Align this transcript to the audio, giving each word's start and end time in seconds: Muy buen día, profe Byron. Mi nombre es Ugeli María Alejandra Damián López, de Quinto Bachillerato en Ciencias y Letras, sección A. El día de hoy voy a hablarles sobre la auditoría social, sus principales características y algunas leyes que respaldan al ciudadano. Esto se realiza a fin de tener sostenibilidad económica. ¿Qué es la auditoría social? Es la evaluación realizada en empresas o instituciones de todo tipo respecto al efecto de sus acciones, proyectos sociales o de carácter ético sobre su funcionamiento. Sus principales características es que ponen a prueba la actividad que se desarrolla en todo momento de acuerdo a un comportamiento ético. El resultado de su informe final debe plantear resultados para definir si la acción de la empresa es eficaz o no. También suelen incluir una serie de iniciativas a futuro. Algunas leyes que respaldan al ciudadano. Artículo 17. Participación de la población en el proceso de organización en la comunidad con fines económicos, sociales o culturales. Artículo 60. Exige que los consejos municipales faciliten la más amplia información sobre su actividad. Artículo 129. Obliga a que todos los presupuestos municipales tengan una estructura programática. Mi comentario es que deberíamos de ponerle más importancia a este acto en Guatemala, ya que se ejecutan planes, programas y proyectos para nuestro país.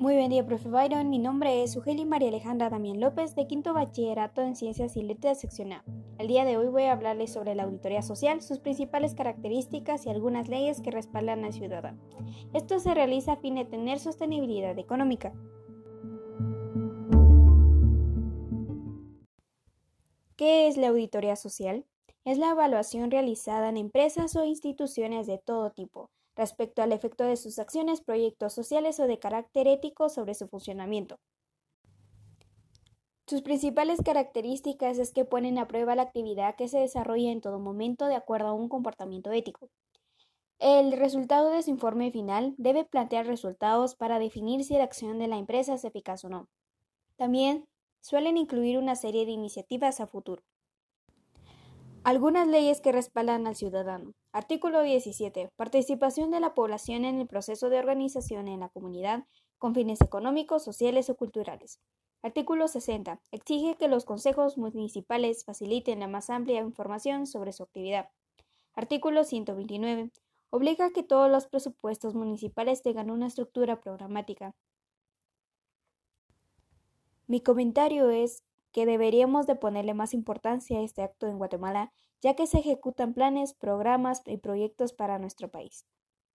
Muy 0.00 0.14
buen 0.14 0.30
día, 0.30 0.46
profe 0.46 0.66
Byron. 0.66 1.10
Mi 1.10 1.18
nombre 1.18 1.62
es 1.62 1.76
Ugeli 1.76 2.06
María 2.06 2.28
Alejandra 2.28 2.70
Damián 2.70 3.00
López, 3.00 3.34
de 3.34 3.46
Quinto 3.46 3.74
Bachillerato 3.74 4.40
en 4.40 4.56
Ciencias 4.56 4.96
y 4.96 5.02
Letras, 5.02 5.38
sección 5.40 5.74
A. 5.74 5.84
El 6.18 6.26
día 6.26 6.46
de 6.46 6.56
hoy 6.56 6.68
voy 6.68 6.84
a 6.84 6.92
hablarles 6.92 7.34
sobre 7.34 7.54
la 7.54 7.64
auditoría 7.64 8.00
social, 8.00 8.40
sus 8.40 8.60
principales 8.60 9.14
características 9.14 10.06
y 10.06 10.08
algunas 10.08 10.48
leyes 10.48 10.80
que 10.80 10.90
respaldan 10.90 11.44
al 11.44 11.52
ciudadano. 11.52 12.00
Esto 12.54 12.80
se 12.80 12.94
realiza 12.94 13.32
a 13.32 13.36
fin 13.36 13.56
de 13.56 13.66
tener 13.66 13.98
sostenibilidad 13.98 14.78
económica. 14.78 15.34
¿Qué 20.34 20.66
es 20.66 20.78
la 20.78 20.88
auditoría 20.88 21.36
social? 21.36 21.84
Es 22.24 22.38
la 22.38 22.52
evaluación 22.52 23.10
realizada 23.10 23.68
en 23.68 23.76
empresas 23.76 24.34
o 24.34 24.46
instituciones 24.46 25.26
de 25.26 25.36
todo 25.36 25.72
tipo 25.72 26.08
respecto 26.36 26.82
al 26.82 26.92
efecto 26.92 27.24
de 27.24 27.36
sus 27.36 27.58
acciones, 27.58 28.00
proyectos 28.00 28.52
sociales 28.52 29.00
o 29.00 29.06
de 29.06 29.18
carácter 29.18 29.68
ético 29.68 30.08
sobre 30.08 30.34
su 30.34 30.48
funcionamiento. 30.48 31.18
Sus 33.26 33.42
principales 33.42 34.00
características 34.04 34.98
es 34.98 35.12
que 35.12 35.24
ponen 35.24 35.58
a 35.58 35.68
prueba 35.68 35.94
la 35.94 36.02
actividad 36.02 36.56
que 36.56 36.66
se 36.66 36.78
desarrolla 36.78 37.30
en 37.30 37.40
todo 37.40 37.60
momento 37.60 38.06
de 38.06 38.16
acuerdo 38.16 38.48
a 38.48 38.54
un 38.54 38.68
comportamiento 38.68 39.30
ético. 39.30 39.68
El 40.58 40.92
resultado 40.92 41.50
de 41.50 41.62
su 41.62 41.70
informe 41.70 42.10
final 42.10 42.54
debe 42.58 42.84
plantear 42.84 43.26
resultados 43.26 43.94
para 43.94 44.18
definir 44.18 44.64
si 44.64 44.74
la 44.74 44.84
acción 44.84 45.18
de 45.18 45.28
la 45.28 45.38
empresa 45.38 45.74
es 45.74 45.84
eficaz 45.84 46.24
o 46.24 46.28
no. 46.28 46.48
También 47.16 47.66
suelen 48.00 48.36
incluir 48.36 48.78
una 48.78 48.96
serie 48.96 49.24
de 49.24 49.30
iniciativas 49.30 50.00
a 50.00 50.06
futuro. 50.06 50.42
Algunas 52.02 52.48
leyes 52.48 52.80
que 52.80 52.92
respaldan 52.92 53.46
al 53.46 53.56
ciudadano. 53.56 54.14
Artículo 54.32 54.80
17. 54.80 55.50
Participación 55.54 56.30
de 56.30 56.40
la 56.40 56.54
población 56.54 57.04
en 57.04 57.20
el 57.20 57.26
proceso 57.26 57.68
de 57.68 57.78
organización 57.78 58.48
en 58.48 58.60
la 58.60 58.70
comunidad 58.70 59.24
con 59.58 59.74
fines 59.74 60.00
económicos, 60.00 60.64
sociales 60.64 61.10
o 61.10 61.14
culturales. 61.14 61.78
Artículo 62.22 62.68
60. 62.68 63.20
Exige 63.32 63.76
que 63.76 63.88
los 63.88 64.06
consejos 64.06 64.56
municipales 64.56 65.44
faciliten 65.44 66.00
la 66.00 66.08
más 66.08 66.30
amplia 66.30 66.60
información 66.60 67.26
sobre 67.26 67.52
su 67.52 67.64
actividad. 67.64 68.08
Artículo 68.72 69.22
129. 69.22 70.10
Obliga 70.48 70.86
a 70.86 70.90
que 70.90 71.02
todos 71.02 71.30
los 71.30 71.48
presupuestos 71.48 72.14
municipales 72.14 72.80
tengan 72.80 73.10
una 73.10 73.26
estructura 73.26 73.78
programática. 73.78 74.54
Mi 77.26 77.42
comentario 77.42 78.08
es 78.08 78.42
que 78.72 78.86
deberíamos 78.86 79.46
de 79.46 79.56
ponerle 79.56 79.94
más 79.94 80.14
importancia 80.14 80.78
a 80.78 80.82
este 80.82 81.02
acto 81.02 81.26
en 81.26 81.38
Guatemala, 81.38 81.92
ya 82.20 82.34
que 82.34 82.46
se 82.46 82.58
ejecutan 82.58 83.14
planes, 83.14 83.54
programas 83.54 84.22
y 84.26 84.38
proyectos 84.38 84.92
para 84.92 85.18
nuestro 85.18 85.50
país. 85.50 85.86